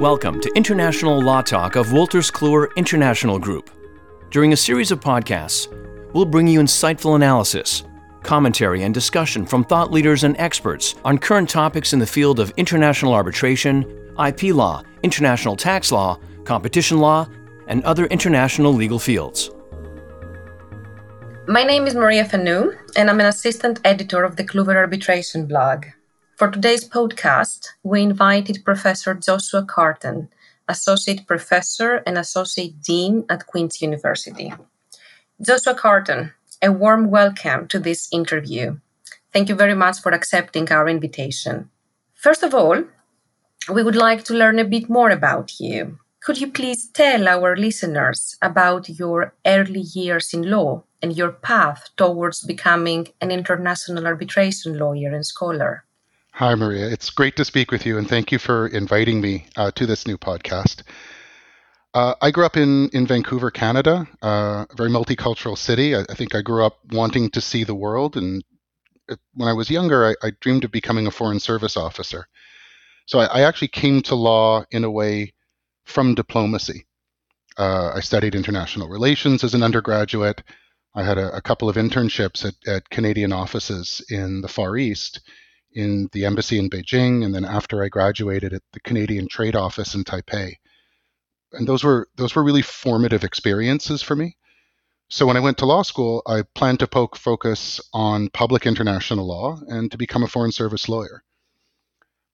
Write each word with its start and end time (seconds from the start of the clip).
Welcome 0.00 0.40
to 0.40 0.50
International 0.56 1.20
Law 1.20 1.42
Talk 1.42 1.76
of 1.76 1.88
Wolters 1.88 2.32
Kluwer 2.32 2.74
International 2.74 3.38
Group. 3.38 3.68
During 4.30 4.54
a 4.54 4.56
series 4.56 4.90
of 4.90 4.98
podcasts, 4.98 5.68
we'll 6.14 6.24
bring 6.24 6.46
you 6.48 6.58
insightful 6.60 7.16
analysis, 7.16 7.84
commentary, 8.22 8.84
and 8.84 8.94
discussion 8.94 9.44
from 9.44 9.62
thought 9.62 9.92
leaders 9.92 10.24
and 10.24 10.34
experts 10.38 10.94
on 11.04 11.18
current 11.18 11.50
topics 11.50 11.92
in 11.92 11.98
the 11.98 12.06
field 12.06 12.40
of 12.40 12.50
international 12.56 13.12
arbitration, 13.12 13.84
IP 14.18 14.44
law, 14.54 14.82
international 15.02 15.54
tax 15.54 15.92
law, 15.92 16.18
competition 16.44 16.98
law, 16.98 17.28
and 17.66 17.84
other 17.84 18.06
international 18.06 18.72
legal 18.72 18.98
fields. 18.98 19.50
My 21.46 21.62
name 21.62 21.86
is 21.86 21.94
Maria 21.94 22.24
Fanou, 22.24 22.74
and 22.96 23.10
I'm 23.10 23.20
an 23.20 23.26
assistant 23.26 23.80
editor 23.84 24.24
of 24.24 24.36
the 24.36 24.44
Kluwer 24.44 24.76
Arbitration 24.76 25.44
blog. 25.44 25.84
For 26.40 26.50
today's 26.50 26.88
podcast, 26.88 27.66
we 27.82 28.00
invited 28.00 28.64
Professor 28.64 29.12
Joshua 29.12 29.62
Karton, 29.62 30.30
Associate 30.68 31.26
Professor 31.26 31.96
and 32.06 32.16
Associate 32.16 32.80
Dean 32.80 33.26
at 33.28 33.46
Queen's 33.46 33.82
University. 33.82 34.50
Joshua 35.42 35.74
Karton, 35.74 36.32
a 36.62 36.72
warm 36.72 37.10
welcome 37.10 37.68
to 37.68 37.78
this 37.78 38.08
interview. 38.10 38.78
Thank 39.34 39.50
you 39.50 39.54
very 39.54 39.74
much 39.74 40.00
for 40.00 40.12
accepting 40.12 40.72
our 40.72 40.88
invitation. 40.88 41.68
First 42.14 42.42
of 42.42 42.54
all, 42.54 42.84
we 43.70 43.82
would 43.82 43.94
like 43.94 44.24
to 44.24 44.32
learn 44.32 44.58
a 44.58 44.64
bit 44.64 44.88
more 44.88 45.10
about 45.10 45.60
you. 45.60 45.98
Could 46.20 46.40
you 46.40 46.50
please 46.50 46.88
tell 46.88 47.28
our 47.28 47.54
listeners 47.54 48.38
about 48.40 48.88
your 48.88 49.34
early 49.44 49.82
years 49.82 50.32
in 50.32 50.50
law 50.50 50.84
and 51.02 51.14
your 51.14 51.32
path 51.32 51.90
towards 51.98 52.40
becoming 52.40 53.08
an 53.20 53.30
international 53.30 54.06
arbitration 54.06 54.78
lawyer 54.78 55.12
and 55.12 55.26
scholar? 55.26 55.84
Hi, 56.40 56.54
Maria. 56.54 56.88
It's 56.88 57.10
great 57.10 57.36
to 57.36 57.44
speak 57.44 57.70
with 57.70 57.84
you, 57.84 57.98
and 57.98 58.08
thank 58.08 58.32
you 58.32 58.38
for 58.38 58.66
inviting 58.66 59.20
me 59.20 59.44
uh, 59.56 59.72
to 59.72 59.84
this 59.84 60.06
new 60.06 60.16
podcast. 60.16 60.82
Uh, 61.92 62.14
I 62.22 62.30
grew 62.30 62.46
up 62.46 62.56
in, 62.56 62.88
in 62.94 63.06
Vancouver, 63.06 63.50
Canada, 63.50 64.08
uh, 64.22 64.64
a 64.70 64.74
very 64.74 64.88
multicultural 64.88 65.58
city. 65.58 65.94
I, 65.94 66.00
I, 66.08 66.14
think 66.14 66.34
I 66.34 66.40
grew 66.40 66.64
up 66.64 66.78
wanting 66.92 67.28
to 67.32 67.42
see 67.42 67.62
the 67.64 67.74
world, 67.74 68.16
and 68.16 68.42
when 69.34 69.50
I 69.50 69.52
was 69.52 69.70
younger, 69.70 70.06
I, 70.06 70.14
I 70.26 70.32
dreamed 70.40 70.64
of 70.64 70.72
becoming 70.72 71.06
a 71.06 71.10
foreign 71.10 71.40
service 71.40 71.76
officer. 71.76 72.26
So 73.04 73.18
I, 73.18 73.26
I 73.26 73.40
actually 73.42 73.68
came 73.68 74.00
to 74.04 74.14
law 74.14 74.64
in 74.70 74.84
a 74.84 74.90
way 74.90 75.34
from 75.84 76.14
diplomacy. 76.14 76.86
Uh, 77.58 77.92
I 77.94 78.00
studied 78.00 78.34
international 78.34 78.88
relations 78.88 79.44
as 79.44 79.52
an 79.52 79.62
undergraduate. 79.62 80.42
I 80.94 81.02
had 81.02 81.18
a, 81.18 81.36
a 81.36 81.42
couple 81.42 81.68
of 81.68 81.76
internships 81.76 82.46
at, 82.46 82.54
at, 82.66 82.88
Canadian 82.88 83.30
offices 83.30 84.02
in 84.08 84.40
the 84.40 84.48
Far 84.48 84.78
East, 84.78 85.20
in 85.72 86.08
the 86.12 86.24
embassy 86.24 86.58
in 86.58 86.70
Beijing, 86.70 87.24
and 87.24 87.34
then 87.34 87.44
after 87.44 87.82
I 87.82 87.88
graduated 87.88 88.52
at 88.52 88.62
the 88.72 88.80
Canadian 88.80 89.28
Trade 89.28 89.56
Office 89.56 89.94
in 89.94 90.04
Taipei. 90.04 90.54
And 91.52 91.66
those 91.66 91.82
were 91.82 92.08
those 92.16 92.34
were 92.34 92.44
really 92.44 92.62
formative 92.62 93.24
experiences 93.24 94.02
for 94.02 94.14
me. 94.16 94.36
So 95.08 95.26
when 95.26 95.36
I 95.36 95.40
went 95.40 95.58
to 95.58 95.66
law 95.66 95.82
school, 95.82 96.22
I 96.26 96.42
planned 96.54 96.78
to 96.80 96.86
poke 96.86 97.16
focus 97.16 97.80
on 97.92 98.28
public 98.28 98.64
international 98.64 99.26
law 99.26 99.60
and 99.66 99.90
to 99.90 99.98
become 99.98 100.22
a 100.22 100.28
foreign 100.28 100.52
service 100.52 100.88
lawyer. 100.88 101.24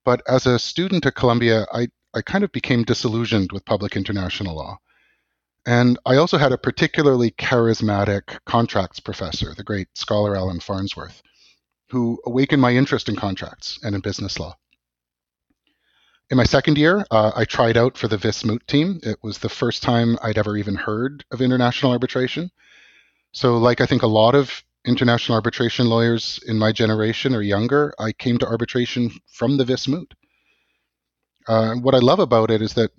But 0.04 0.22
as 0.28 0.46
a 0.46 0.58
student 0.58 1.06
at 1.06 1.14
Columbia, 1.14 1.66
I, 1.72 1.88
I 2.14 2.20
kind 2.20 2.44
of 2.44 2.52
became 2.52 2.84
disillusioned 2.84 3.50
with 3.50 3.64
public 3.64 3.96
international 3.96 4.54
law. 4.54 4.78
And 5.66 5.98
I 6.06 6.16
also 6.16 6.38
had 6.38 6.52
a 6.52 6.58
particularly 6.58 7.32
charismatic 7.32 8.38
contracts 8.44 9.00
professor, 9.00 9.52
the 9.54 9.64
great 9.64 9.88
scholar 9.94 10.36
Allan 10.36 10.60
Farnsworth, 10.60 11.22
who 11.88 12.20
awakened 12.26 12.60
my 12.60 12.74
interest 12.74 13.08
in 13.08 13.16
contracts 13.16 13.78
and 13.82 13.94
in 13.94 14.00
business 14.00 14.38
law. 14.38 14.56
In 16.28 16.36
my 16.36 16.44
second 16.44 16.76
year, 16.76 17.06
uh, 17.10 17.30
I 17.36 17.44
tried 17.44 17.76
out 17.76 17.96
for 17.96 18.08
the 18.08 18.16
Vis 18.16 18.44
Moot 18.44 18.66
team. 18.66 18.98
It 19.04 19.18
was 19.22 19.38
the 19.38 19.48
first 19.48 19.82
time 19.82 20.18
I'd 20.22 20.38
ever 20.38 20.56
even 20.56 20.74
heard 20.74 21.24
of 21.30 21.40
international 21.40 21.92
arbitration. 21.92 22.50
So, 23.30 23.58
like 23.58 23.80
I 23.80 23.86
think 23.86 24.02
a 24.02 24.08
lot 24.08 24.34
of 24.34 24.64
international 24.84 25.36
arbitration 25.36 25.86
lawyers 25.86 26.40
in 26.46 26.58
my 26.58 26.72
generation 26.72 27.34
or 27.34 27.42
younger, 27.42 27.94
I 27.98 28.12
came 28.12 28.38
to 28.38 28.46
arbitration 28.46 29.10
from 29.28 29.56
the 29.56 29.64
Vis 29.64 29.86
Moot. 29.86 30.14
Uh, 31.46 31.74
what 31.74 31.94
I 31.94 31.98
love 31.98 32.18
about 32.18 32.50
it 32.50 32.60
is 32.60 32.74
that 32.74 32.90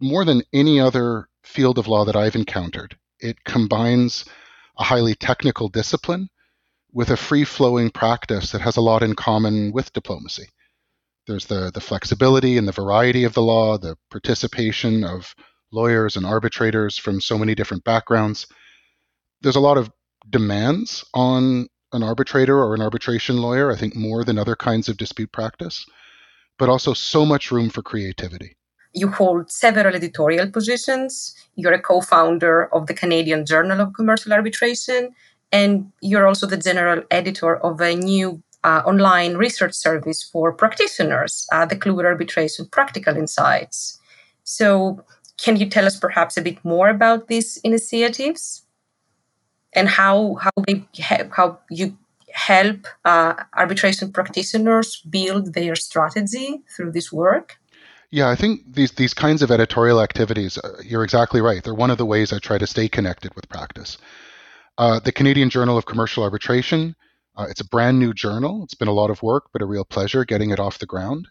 more 0.00 0.24
than 0.24 0.42
any 0.52 0.78
other 0.78 1.28
field 1.42 1.78
of 1.78 1.88
law 1.88 2.04
that 2.04 2.16
I've 2.16 2.36
encountered, 2.36 2.96
it 3.18 3.42
combines 3.44 4.24
a 4.78 4.84
highly 4.84 5.16
technical 5.16 5.68
discipline 5.68 6.28
with 6.98 7.10
a 7.10 7.16
free 7.16 7.44
flowing 7.44 7.90
practice 7.90 8.50
that 8.50 8.60
has 8.60 8.76
a 8.76 8.80
lot 8.80 9.04
in 9.04 9.14
common 9.14 9.70
with 9.70 9.92
diplomacy. 9.92 10.48
There's 11.28 11.46
the, 11.46 11.70
the 11.72 11.80
flexibility 11.80 12.58
and 12.58 12.66
the 12.66 12.72
variety 12.72 13.22
of 13.22 13.34
the 13.34 13.42
law, 13.42 13.78
the 13.78 13.96
participation 14.10 15.04
of 15.04 15.32
lawyers 15.70 16.16
and 16.16 16.26
arbitrators 16.26 16.98
from 16.98 17.20
so 17.20 17.38
many 17.38 17.54
different 17.54 17.84
backgrounds. 17.84 18.48
There's 19.42 19.54
a 19.54 19.60
lot 19.68 19.78
of 19.78 19.92
demands 20.28 21.04
on 21.14 21.68
an 21.92 22.02
arbitrator 22.02 22.58
or 22.58 22.74
an 22.74 22.82
arbitration 22.82 23.36
lawyer, 23.36 23.70
I 23.70 23.76
think 23.76 23.94
more 23.94 24.24
than 24.24 24.36
other 24.36 24.56
kinds 24.56 24.88
of 24.88 24.96
dispute 24.96 25.30
practice 25.30 25.86
but 26.58 26.68
also 26.68 26.92
so 26.92 27.24
much 27.24 27.50
room 27.50 27.70
for 27.70 27.82
creativity. 27.82 28.56
You 28.92 29.08
hold 29.08 29.50
several 29.50 29.94
editorial 29.94 30.50
positions. 30.50 31.34
You're 31.54 31.74
a 31.74 31.80
co 31.80 32.00
founder 32.00 32.74
of 32.74 32.86
the 32.86 32.94
Canadian 32.94 33.46
Journal 33.46 33.80
of 33.80 33.94
Commercial 33.94 34.32
Arbitration, 34.32 35.14
and 35.52 35.90
you're 36.00 36.26
also 36.26 36.46
the 36.46 36.56
general 36.56 37.02
editor 37.10 37.56
of 37.56 37.80
a 37.80 37.94
new 37.94 38.42
uh, 38.64 38.82
online 38.84 39.36
research 39.36 39.74
service 39.74 40.22
for 40.22 40.52
practitioners, 40.52 41.46
uh, 41.52 41.64
the 41.64 41.76
Kluwer 41.76 42.04
Arbitration 42.04 42.66
Practical 42.66 43.16
Insights. 43.16 43.98
So, 44.44 45.04
can 45.38 45.56
you 45.56 45.68
tell 45.68 45.86
us 45.86 45.96
perhaps 45.98 46.36
a 46.36 46.42
bit 46.42 46.62
more 46.64 46.88
about 46.88 47.28
these 47.28 47.58
initiatives 47.58 48.64
and 49.72 49.88
how 49.88 50.34
how 50.34 50.50
they 50.66 50.84
how 51.30 51.58
you 51.70 51.96
help 52.32 52.86
uh, 53.04 53.34
arbitration 53.56 54.12
practitioners 54.12 55.02
build 55.08 55.54
their 55.54 55.76
strategy 55.76 56.62
through 56.74 56.92
this 56.92 57.12
work? 57.12 57.58
Yeah, 58.10 58.30
I 58.30 58.36
think 58.36 58.62
these 58.66 58.92
these 58.92 59.14
kinds 59.14 59.42
of 59.42 59.50
editorial 59.50 60.00
activities, 60.00 60.58
uh, 60.58 60.82
you're 60.84 61.04
exactly 61.04 61.40
right. 61.40 61.62
They're 61.62 61.74
one 61.74 61.90
of 61.90 61.98
the 61.98 62.06
ways 62.06 62.32
I 62.32 62.38
try 62.38 62.58
to 62.58 62.66
stay 62.66 62.88
connected 62.88 63.34
with 63.34 63.48
practice. 63.48 63.98
Uh, 64.78 65.00
the 65.00 65.10
Canadian 65.10 65.50
Journal 65.50 65.76
of 65.76 65.86
Commercial 65.86 66.22
Arbitration, 66.22 66.94
uh, 67.36 67.46
it's 67.50 67.60
a 67.60 67.64
brand 67.64 67.98
new 67.98 68.14
journal. 68.14 68.62
It's 68.62 68.74
been 68.74 68.86
a 68.86 68.92
lot 68.92 69.10
of 69.10 69.20
work, 69.24 69.48
but 69.52 69.60
a 69.60 69.66
real 69.66 69.84
pleasure 69.84 70.24
getting 70.24 70.50
it 70.50 70.60
off 70.60 70.78
the 70.78 70.86
ground. 70.86 71.26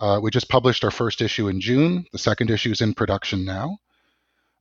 Uh, 0.00 0.18
we 0.20 0.32
just 0.32 0.48
published 0.48 0.82
our 0.82 0.90
first 0.90 1.22
issue 1.22 1.46
in 1.46 1.60
June. 1.60 2.04
The 2.10 2.18
second 2.18 2.50
issue 2.50 2.72
is 2.72 2.80
in 2.80 2.94
production 2.94 3.44
now. 3.44 3.78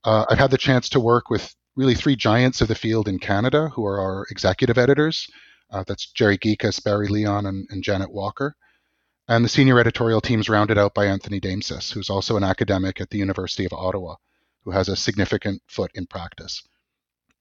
Uh, 0.03 0.25
I've 0.29 0.37
had 0.37 0.51
the 0.51 0.59
chance 0.59 0.89
to 0.89 0.99
work 0.99 1.31
with 1.31 1.55
really 1.75 1.95
three 1.95 2.15
giants 2.15 2.61
of 2.61 2.67
the 2.67 2.75
field 2.75 3.07
in 3.07 3.17
Canada 3.17 3.69
who 3.69 3.83
are 3.83 3.99
our 3.99 4.27
executive 4.29 4.77
editors. 4.77 5.27
Uh, 5.71 5.83
that's 5.87 6.11
Gerry 6.11 6.37
Ghikas, 6.37 6.83
Barry 6.83 7.07
Leon, 7.07 7.47
and, 7.47 7.67
and, 7.71 7.83
Janet 7.83 8.11
Walker. 8.11 8.55
And 9.27 9.43
the 9.43 9.49
senior 9.49 9.79
editorial 9.79 10.21
team 10.21 10.39
is 10.39 10.49
rounded 10.49 10.77
out 10.77 10.93
by 10.93 11.05
Anthony 11.05 11.39
Daimsis, 11.39 11.91
who's 11.91 12.09
also 12.09 12.37
an 12.37 12.43
academic 12.43 13.01
at 13.01 13.09
the 13.09 13.17
University 13.17 13.65
of 13.65 13.73
Ottawa, 13.73 14.15
who 14.63 14.71
has 14.71 14.87
a 14.87 14.95
significant 14.95 15.63
foot 15.67 15.91
in 15.95 16.05
practice. 16.05 16.61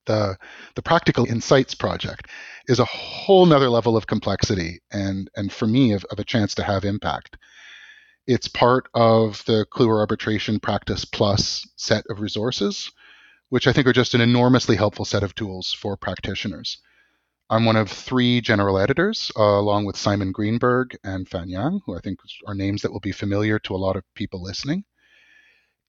The, 0.08 0.38
the 0.74 0.82
Practical 0.82 1.26
Insights 1.26 1.74
Project 1.74 2.28
is 2.66 2.78
a 2.78 2.86
whole 2.86 3.44
nother 3.44 3.68
level 3.68 3.94
of 3.94 4.06
complexity 4.06 4.80
and, 4.90 5.30
and 5.36 5.52
for 5.52 5.66
me, 5.66 5.92
of, 5.92 6.02
of 6.06 6.18
a 6.18 6.24
chance 6.24 6.54
to 6.54 6.64
have 6.64 6.86
impact. 6.86 7.36
It's 8.26 8.48
part 8.48 8.88
of 8.94 9.44
the 9.44 9.66
Kluwer 9.70 10.00
Arbitration 10.00 10.60
Practice 10.60 11.04
Plus 11.04 11.68
set 11.76 12.04
of 12.08 12.20
resources, 12.20 12.90
which 13.50 13.66
I 13.66 13.74
think 13.74 13.86
are 13.86 13.92
just 13.92 14.14
an 14.14 14.22
enormously 14.22 14.76
helpful 14.76 15.04
set 15.04 15.22
of 15.22 15.34
tools 15.34 15.76
for 15.78 15.94
practitioners. 15.98 16.78
I'm 17.50 17.66
one 17.66 17.76
of 17.76 17.90
three 17.90 18.40
general 18.40 18.78
editors, 18.78 19.30
uh, 19.36 19.42
along 19.42 19.84
with 19.84 19.96
Simon 19.96 20.32
Greenberg 20.32 20.96
and 21.04 21.28
Fan 21.28 21.50
Yang, 21.50 21.80
who 21.84 21.94
I 21.94 22.00
think 22.00 22.20
are 22.46 22.54
names 22.54 22.80
that 22.80 22.92
will 22.92 23.00
be 23.00 23.12
familiar 23.12 23.58
to 23.58 23.74
a 23.74 23.76
lot 23.76 23.96
of 23.96 24.04
people 24.14 24.42
listening. 24.42 24.84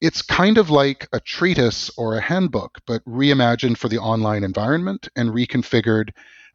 It's 0.01 0.21
kind 0.21 0.57
of 0.57 0.69
like 0.69 1.07
a 1.11 1.19
treatise 1.19 1.91
or 1.97 2.15
a 2.15 2.21
handbook, 2.21 2.79
but 2.85 3.03
reimagined 3.05 3.77
for 3.77 3.89
the 3.89 3.97
online 3.97 4.43
environment 4.43 5.09
and 5.15 5.29
reconfigured 5.29 6.11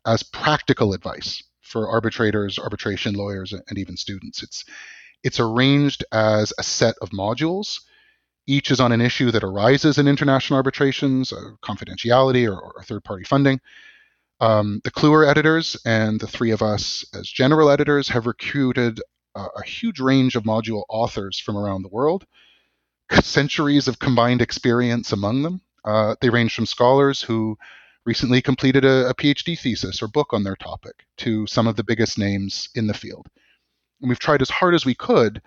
as 0.06 0.22
practical 0.22 0.94
advice 0.94 1.42
for 1.60 1.88
arbitrators, 1.88 2.58
arbitration 2.58 3.14
lawyers, 3.14 3.52
and 3.52 3.78
even 3.78 3.96
students. 3.96 4.42
It's 4.42 4.64
it's 5.22 5.40
arranged 5.40 6.04
as 6.12 6.52
a 6.58 6.62
set 6.62 6.96
of 7.00 7.10
modules. 7.10 7.80
Each 8.46 8.70
is 8.70 8.80
on 8.80 8.92
an 8.92 9.00
issue 9.00 9.30
that 9.30 9.42
arises 9.44 9.96
in 9.96 10.06
international 10.06 10.58
arbitrations, 10.58 11.32
uh, 11.32 11.52
confidentiality 11.62 12.46
or, 12.46 12.60
or 12.60 12.82
third-party 12.82 13.24
funding 13.24 13.58
um, 14.40 14.80
the 14.84 14.90
Kluwer 14.90 15.26
editors 15.26 15.76
and 15.84 16.20
the 16.20 16.26
three 16.26 16.50
of 16.50 16.62
us 16.62 17.04
as 17.14 17.28
general 17.28 17.70
editors 17.70 18.08
have 18.08 18.26
recruited 18.26 19.00
uh, 19.34 19.48
a 19.56 19.64
huge 19.64 20.00
range 20.00 20.36
of 20.36 20.44
module 20.44 20.84
authors 20.88 21.38
from 21.38 21.56
around 21.56 21.82
the 21.82 21.88
world, 21.88 22.26
centuries 23.22 23.88
of 23.88 23.98
combined 23.98 24.42
experience 24.42 25.12
among 25.12 25.42
them. 25.42 25.60
Uh, 25.84 26.14
they 26.20 26.30
range 26.30 26.54
from 26.54 26.66
scholars 26.66 27.22
who 27.22 27.58
recently 28.06 28.42
completed 28.42 28.84
a, 28.84 29.08
a, 29.08 29.14
PhD 29.14 29.58
thesis 29.58 30.02
or 30.02 30.08
book 30.08 30.32
on 30.32 30.42
their 30.42 30.56
topic 30.56 31.04
to 31.18 31.46
some 31.46 31.66
of 31.66 31.76
the 31.76 31.84
biggest 31.84 32.18
names 32.18 32.68
in 32.74 32.86
the 32.86 32.94
field. 32.94 33.28
And 34.00 34.08
we've 34.08 34.18
tried 34.18 34.42
as 34.42 34.50
hard 34.50 34.74
as 34.74 34.84
we 34.84 34.94
could 34.94 35.42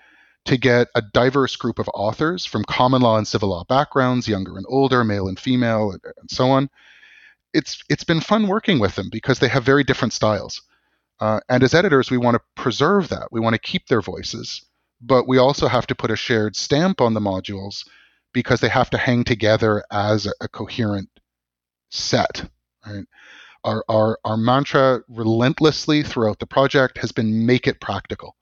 to 0.45 0.57
get 0.57 0.87
a 0.95 1.01
diverse 1.01 1.55
group 1.55 1.77
of 1.77 1.89
authors 1.93 2.45
from 2.45 2.63
common 2.63 3.01
law 3.01 3.17
and 3.17 3.27
civil 3.27 3.49
law 3.49 3.63
backgrounds, 3.65 4.27
younger 4.27 4.57
and 4.57 4.65
older, 4.69 5.03
male 5.03 5.27
and 5.27 5.39
female, 5.39 5.91
and 5.91 6.29
so 6.29 6.49
on. 6.49 6.69
It's 7.53 7.83
it's 7.89 8.03
been 8.03 8.21
fun 8.21 8.47
working 8.47 8.79
with 8.79 8.95
them 8.95 9.09
because 9.11 9.39
they 9.39 9.47
have 9.49 9.63
very 9.63 9.83
different 9.83 10.13
styles. 10.13 10.61
Uh, 11.19 11.39
and 11.49 11.63
as 11.63 11.73
editors, 11.73 12.11
we 12.11 12.17
want 12.17 12.35
to 12.35 12.61
preserve 12.61 13.09
that. 13.09 13.27
We 13.31 13.39
want 13.39 13.53
to 13.53 13.59
keep 13.59 13.87
their 13.87 14.01
voices, 14.01 14.63
but 15.01 15.27
we 15.27 15.37
also 15.37 15.67
have 15.67 15.87
to 15.87 15.95
put 15.95 16.11
a 16.11 16.15
shared 16.15 16.55
stamp 16.55 17.01
on 17.01 17.13
the 17.13 17.19
modules 17.19 17.83
because 18.33 18.59
they 18.59 18.69
have 18.69 18.89
to 18.89 18.97
hang 18.97 19.23
together 19.23 19.83
as 19.91 20.27
a, 20.41 20.47
coherent 20.47 21.09
set. 21.89 22.49
Right? 22.85 23.05
Our, 23.63 23.83
our, 23.89 24.19
our 24.23 24.37
mantra 24.37 25.01
relentlessly 25.07 26.03
throughout 26.03 26.39
the 26.39 26.47
project 26.47 26.97
has 26.99 27.11
been 27.11 27.45
make 27.45 27.67
it 27.67 27.81
practical. 27.81 28.35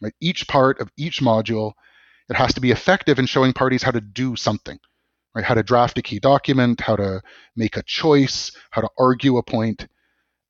Right? 0.00 0.14
Each 0.20 0.46
part 0.48 0.80
of 0.80 0.90
each 0.96 1.20
module, 1.20 1.72
it 2.28 2.36
has 2.36 2.54
to 2.54 2.60
be 2.60 2.70
effective 2.70 3.18
in 3.18 3.26
showing 3.26 3.52
parties 3.52 3.82
how 3.82 3.90
to 3.90 4.00
do 4.00 4.36
something, 4.36 4.78
right? 5.34 5.44
How 5.44 5.54
to 5.54 5.62
draft 5.62 5.98
a 5.98 6.02
key 6.02 6.18
document, 6.18 6.80
how 6.80 6.96
to 6.96 7.22
make 7.56 7.76
a 7.76 7.82
choice, 7.82 8.52
how 8.70 8.82
to 8.82 8.88
argue 8.98 9.36
a 9.36 9.42
point. 9.42 9.86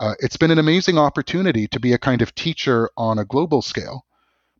Uh, 0.00 0.14
it's 0.20 0.36
been 0.36 0.50
an 0.50 0.58
amazing 0.58 0.98
opportunity 0.98 1.66
to 1.68 1.80
be 1.80 1.92
a 1.92 1.98
kind 1.98 2.22
of 2.22 2.34
teacher 2.34 2.90
on 2.96 3.18
a 3.18 3.24
global 3.24 3.62
scale, 3.62 4.04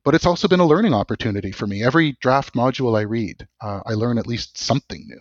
but 0.04 0.14
it's 0.14 0.26
also 0.26 0.48
been 0.48 0.60
a 0.60 0.66
learning 0.66 0.94
opportunity 0.94 1.52
for 1.52 1.66
me. 1.66 1.82
Every 1.82 2.16
draft 2.20 2.54
module 2.54 2.98
I 2.98 3.02
read, 3.02 3.46
uh, 3.60 3.80
I 3.86 3.94
learn 3.94 4.18
at 4.18 4.26
least 4.26 4.58
something 4.58 5.04
new. 5.06 5.20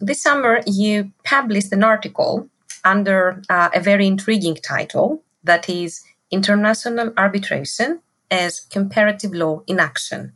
This 0.00 0.22
summer, 0.22 0.60
you 0.66 1.10
published 1.24 1.72
an 1.72 1.82
article 1.82 2.48
under 2.84 3.42
uh, 3.50 3.70
a 3.74 3.80
very 3.80 4.06
intriguing 4.06 4.56
title 4.56 5.22
that 5.44 5.68
is 5.68 6.04
International 6.30 7.12
Arbitration 7.16 8.00
as 8.30 8.60
Comparative 8.60 9.32
Law 9.32 9.62
in 9.66 9.80
Action. 9.80 10.34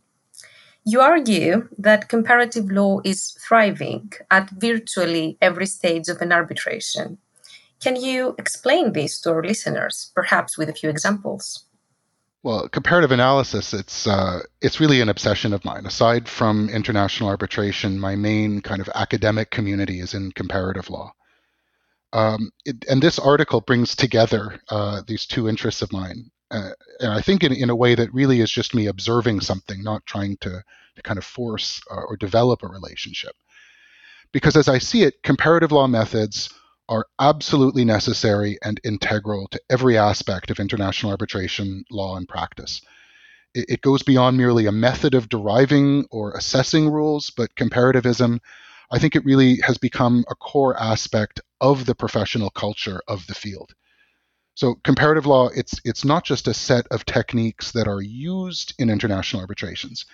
You 0.84 1.00
argue 1.00 1.68
that 1.78 2.08
comparative 2.08 2.70
law 2.72 3.00
is 3.04 3.36
thriving 3.46 4.12
at 4.30 4.50
virtually 4.50 5.38
every 5.40 5.66
stage 5.66 6.08
of 6.08 6.20
an 6.20 6.32
arbitration. 6.32 7.18
Can 7.80 7.94
you 7.96 8.34
explain 8.36 8.92
this 8.92 9.20
to 9.20 9.30
our 9.30 9.44
listeners, 9.44 10.10
perhaps 10.14 10.58
with 10.58 10.68
a 10.68 10.72
few 10.72 10.88
examples? 10.88 11.64
Well, 12.44 12.68
comparative 12.68 13.12
analysis, 13.12 13.72
it's 13.72 14.06
uh, 14.06 14.40
it's 14.60 14.80
really 14.80 15.00
an 15.00 15.08
obsession 15.08 15.52
of 15.52 15.64
mine. 15.64 15.86
Aside 15.86 16.28
from 16.28 16.68
international 16.70 17.28
arbitration, 17.28 18.00
my 18.00 18.16
main 18.16 18.60
kind 18.62 18.80
of 18.80 18.90
academic 18.96 19.50
community 19.50 20.00
is 20.00 20.12
in 20.12 20.32
comparative 20.32 20.90
law. 20.90 21.12
Um, 22.12 22.50
it, 22.64 22.84
and 22.90 23.00
this 23.00 23.18
article 23.18 23.60
brings 23.60 23.94
together 23.94 24.60
uh, 24.68 25.02
these 25.06 25.24
two 25.24 25.48
interests 25.48 25.82
of 25.82 25.92
mine, 25.92 26.30
uh, 26.50 26.70
and 26.98 27.12
I 27.12 27.20
think 27.20 27.44
in, 27.44 27.52
in 27.52 27.70
a 27.70 27.76
way 27.76 27.94
that 27.94 28.12
really 28.12 28.40
is 28.40 28.50
just 28.50 28.74
me 28.74 28.86
observing 28.86 29.40
something, 29.40 29.82
not 29.82 30.04
trying 30.04 30.36
to, 30.38 30.64
to 30.96 31.02
kind 31.02 31.18
of 31.18 31.24
force 31.24 31.80
uh, 31.90 32.02
or 32.08 32.16
develop 32.16 32.64
a 32.64 32.68
relationship. 32.68 33.36
Because 34.32 34.56
as 34.56 34.68
I 34.68 34.78
see 34.78 35.04
it, 35.04 35.22
comparative 35.22 35.70
law 35.70 35.86
methods 35.86 36.52
are 36.92 37.06
absolutely 37.18 37.86
necessary 37.86 38.58
and 38.62 38.78
integral 38.84 39.48
to 39.48 39.60
every 39.70 39.96
aspect 39.96 40.50
of 40.50 40.60
international 40.60 41.10
arbitration 41.10 41.84
law 41.90 42.18
and 42.18 42.28
practice. 42.28 42.82
It, 43.54 43.64
it 43.70 43.80
goes 43.80 44.02
beyond 44.02 44.36
merely 44.36 44.66
a 44.66 44.72
method 44.72 45.14
of 45.14 45.30
deriving 45.30 46.04
or 46.10 46.32
assessing 46.32 46.90
rules, 46.90 47.30
but 47.30 47.54
comparativism, 47.54 48.40
I 48.90 48.98
think 48.98 49.16
it 49.16 49.24
really 49.24 49.56
has 49.64 49.78
become 49.78 50.26
a 50.28 50.34
core 50.34 50.78
aspect 50.78 51.40
of 51.62 51.86
the 51.86 51.94
professional 51.94 52.50
culture 52.50 53.00
of 53.08 53.26
the 53.26 53.34
field. 53.34 53.72
So 54.54 54.74
comparative 54.84 55.24
law, 55.24 55.48
it's 55.48 55.80
it's 55.86 56.04
not 56.04 56.24
just 56.24 56.46
a 56.46 56.52
set 56.52 56.86
of 56.88 57.06
techniques 57.06 57.72
that 57.72 57.88
are 57.88 58.02
used 58.02 58.74
in 58.78 58.90
international 58.90 59.40
arbitrations. 59.40 60.04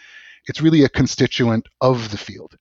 It's 0.47 0.63
really 0.63 0.85
a 0.85 0.89
constituent 0.89 1.67
of 1.81 2.13
the 2.13 2.19
field. 2.19 2.57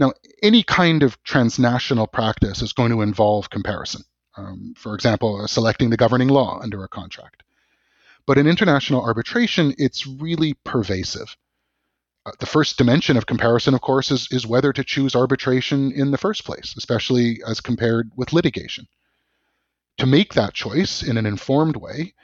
Now, 0.00 0.14
any 0.42 0.62
kind 0.62 1.02
of 1.02 1.22
transnational 1.24 2.06
practice 2.06 2.62
is 2.62 2.72
going 2.72 2.90
to 2.90 3.02
involve 3.02 3.50
comparison. 3.50 4.02
Um, 4.34 4.72
for 4.74 4.94
example, 4.94 5.42
uh, 5.42 5.46
selecting 5.46 5.90
the 5.90 5.98
governing 5.98 6.28
law 6.28 6.58
under 6.62 6.82
a 6.82 6.88
contract. 6.88 7.42
But 8.26 8.38
in 8.38 8.46
international 8.46 9.02
arbitration, 9.02 9.74
it's 9.76 10.06
really 10.06 10.54
pervasive. 10.64 11.36
Uh, 12.24 12.32
the 12.38 12.46
first 12.46 12.78
dimension 12.78 13.18
of 13.18 13.26
comparison, 13.26 13.74
of 13.74 13.82
course, 13.82 14.10
is, 14.10 14.26
is 14.30 14.46
whether 14.46 14.72
to 14.72 14.84
choose 14.84 15.14
arbitration 15.14 15.92
in 15.92 16.12
the 16.12 16.18
first 16.18 16.44
place, 16.44 16.74
especially 16.78 17.42
as 17.46 17.60
compared 17.60 18.10
with 18.16 18.32
litigation. 18.32 18.88
To 19.98 20.06
make 20.06 20.32
that 20.32 20.54
choice 20.54 21.02
in 21.02 21.18
an 21.18 21.26
informed 21.26 21.76
way, 21.76 22.14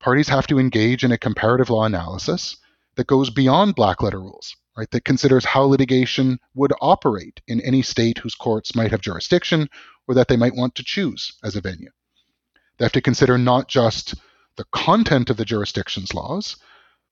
parties 0.00 0.28
have 0.28 0.46
to 0.46 0.58
engage 0.58 1.04
in 1.04 1.12
a 1.12 1.18
comparative 1.18 1.68
law 1.68 1.84
analysis 1.84 2.56
that 2.94 3.06
goes 3.06 3.28
beyond 3.28 3.74
black 3.74 4.00
letter 4.00 4.20
rules 4.20 4.56
right, 4.78 4.90
that 4.92 5.04
considers 5.04 5.44
how 5.44 5.62
litigation 5.62 6.38
would 6.54 6.72
operate 6.80 7.40
in 7.48 7.60
any 7.62 7.82
state 7.82 8.18
whose 8.18 8.36
courts 8.36 8.76
might 8.76 8.92
have 8.92 9.00
jurisdiction 9.00 9.68
or 10.06 10.14
that 10.14 10.28
they 10.28 10.36
might 10.36 10.54
want 10.54 10.76
to 10.76 10.84
choose 10.84 11.36
as 11.42 11.56
a 11.56 11.60
venue. 11.60 11.90
They 12.78 12.84
have 12.84 12.92
to 12.92 13.00
consider 13.00 13.36
not 13.36 13.68
just 13.68 14.14
the 14.56 14.66
content 14.72 15.30
of 15.30 15.36
the 15.36 15.44
jurisdiction's 15.44 16.14
laws, 16.14 16.56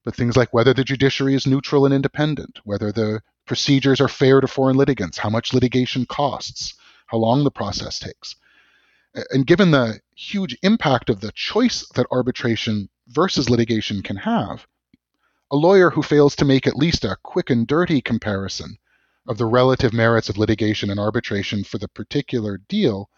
but 0.05 0.15
things 0.15 0.37
like 0.37 0.53
whether 0.53 0.73
the 0.73 0.85
judiciary 0.85 1.35
is 1.35 1.45
neutral 1.45 1.85
and 1.85 1.93
independent, 1.93 2.59
whether 2.63 2.93
the 2.93 3.21
procedures 3.45 3.99
are 3.99 4.07
fair 4.07 4.39
to 4.39 4.47
foreign 4.47 4.77
litigants, 4.77 5.17
how 5.17 5.29
much 5.29 5.53
litigation 5.53 6.05
costs, 6.05 6.73
how 7.07 7.17
long 7.17 7.43
the 7.43 7.51
process 7.51 7.99
takes. 7.99 8.35
And 9.31 9.45
given 9.45 9.71
the 9.71 9.99
huge 10.15 10.57
impact 10.63 11.09
of 11.09 11.19
the 11.19 11.31
choice 11.33 11.85
that 11.95 12.07
arbitration 12.11 12.87
versus 13.07 13.49
litigation 13.49 14.03
can 14.03 14.17
have, 14.17 14.67
a 15.51 15.55
lawyer 15.55 15.89
who 15.89 16.03
fails 16.03 16.35
to 16.35 16.45
make 16.45 16.67
at 16.67 16.75
least 16.75 17.05
a 17.05 17.17
quick 17.23 17.49
and 17.49 17.67
dirty 17.67 18.01
comparison 18.01 18.77
of 19.27 19.37
the 19.37 19.45
relative 19.45 19.93
merits 19.93 20.29
of 20.29 20.37
litigation 20.37 20.89
and 20.89 20.99
arbitration 20.99 21.63
for 21.63 21.77
the 21.77 21.87
particular 21.87 22.59
deal, 22.69 23.09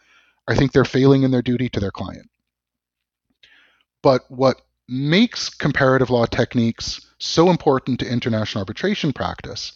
I 0.47 0.55
think 0.55 0.71
they're 0.71 0.85
failing 0.85 1.23
in 1.23 1.31
their 1.31 1.41
duty 1.41 1.69
to 1.69 1.79
their 1.79 1.91
client. 1.91 2.29
But 4.01 4.29
what 4.29 4.61
makes 4.87 5.49
comparative 5.49 6.09
law 6.09 6.25
techniques 6.25 7.05
so 7.19 7.49
important 7.49 7.99
to 7.99 8.11
international 8.11 8.61
arbitration 8.61 9.13
practice 9.13 9.73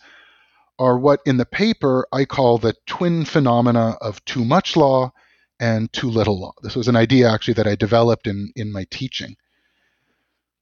are 0.80 0.98
what 0.98 1.20
in 1.26 1.38
the 1.38 1.46
paper 1.46 2.08
I 2.12 2.26
call 2.26 2.58
the 2.58 2.74
twin 2.88 3.26
phenomena 3.26 3.96
of 4.02 4.24
too 4.26 4.44
much 4.44 4.76
law 4.76 5.12
and 5.60 5.92
too 5.94 6.10
little 6.10 6.40
law. 6.40 6.54
This 6.64 6.76
was 6.76 6.88
an 6.88 6.96
idea 6.96 7.30
actually 7.30 7.54
that 7.56 7.68
I 7.68 7.76
developed 7.76 8.26
in, 8.26 8.52
in 8.56 8.72
my 8.72 8.86
teaching 8.90 9.36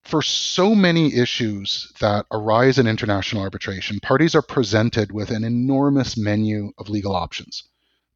for 0.03 0.21
so 0.21 0.75
many 0.75 1.13
issues 1.15 1.92
that 2.00 2.25
arise 2.31 2.80
in 2.80 2.88
international 2.88 3.44
arbitration, 3.44 4.00
parties 4.00 4.36
are 4.36 4.42
presented 4.42 5.11
with 5.11 5.30
an 5.30 5.44
enormous 5.44 6.18
menu 6.18 6.71
of 6.78 6.90
legal 6.90 7.16
options 7.16 7.64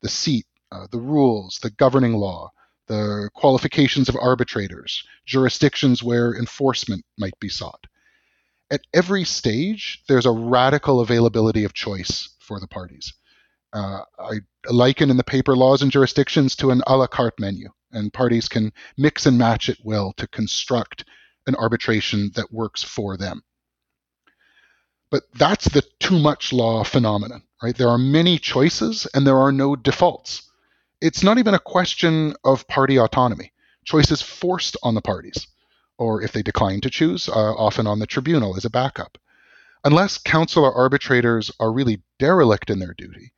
the 0.02 0.10
seat, 0.10 0.46
uh, 0.72 0.86
the 0.92 1.00
rules, 1.00 1.58
the 1.64 1.70
governing 1.72 2.14
law, 2.14 2.52
the 2.88 3.30
qualifications 3.34 4.08
of 4.08 4.16
arbitrators, 4.16 5.04
jurisdictions 5.26 6.04
where 6.04 6.36
enforcement 6.36 7.04
might 7.18 7.38
be 7.40 7.50
sought. 7.50 7.88
At 8.70 8.82
every 8.94 9.24
stage, 9.24 10.04
there's 10.08 10.26
a 10.26 10.32
radical 10.32 11.00
availability 11.00 11.64
of 11.64 11.74
choice 11.74 12.36
for 12.40 12.60
the 12.60 12.68
parties. 12.68 13.14
Uh, 13.74 14.02
I 14.20 14.40
liken 14.70 15.10
in 15.10 15.18
the 15.18 15.24
paper 15.24 15.56
laws 15.56 15.82
and 15.82 15.92
jurisdictions 15.92 16.56
to 16.58 16.72
an 16.72 16.82
a 16.88 16.98
la 16.98 17.08
carte 17.08 17.40
menu, 17.40 17.70
and 17.92 18.14
parties 18.14 18.48
can 18.48 18.72
mix 18.98 19.26
and 19.26 19.38
match 19.38 19.70
at 19.70 19.78
will 19.84 20.14
to 20.18 20.28
construct 20.28 21.06
an 21.48 21.56
arbitration 21.56 22.32
that 22.36 22.54
works 22.54 22.84
for 22.84 23.18
them. 23.18 23.44
But 25.12 25.24
that's 25.34 25.66
the 25.70 25.84
too 26.00 26.20
much 26.20 26.52
law 26.52 26.84
phenomenon, 26.84 27.44
right? 27.62 27.76
There 27.76 27.90
are 27.90 27.98
many 27.98 28.38
choices 28.38 29.08
and 29.14 29.26
there 29.26 29.38
are 29.38 29.52
no 29.52 29.76
defaults. 29.76 30.50
It's 31.02 31.24
not 31.24 31.38
even 31.38 31.54
a 31.54 31.60
question 31.60 32.36
of 32.44 32.68
party 32.68 32.98
autonomy. 32.98 33.54
Choice 33.86 34.12
is 34.12 34.22
forced 34.22 34.76
on 34.82 34.96
the 34.96 35.02
parties, 35.02 35.48
or 35.98 36.22
if 36.22 36.32
they 36.32 36.42
decline 36.42 36.82
to 36.82 36.90
choose, 36.90 37.30
uh, 37.30 37.54
often 37.54 37.86
on 37.86 38.00
the 38.00 38.08
tribunal 38.08 38.58
as 38.58 38.66
a 38.66 38.70
backup. 38.70 39.18
Unless 39.84 40.18
counsel 40.18 40.66
or 40.66 40.74
arbitrators 40.74 41.52
are 41.60 41.72
really 41.72 42.02
derelict 42.18 42.72
in 42.72 42.80
their 42.80 42.96
duty, 42.96 43.32